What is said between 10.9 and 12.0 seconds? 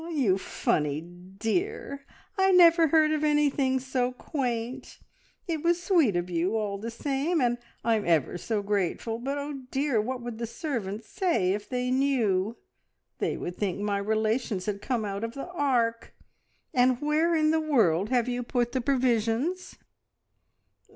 say if they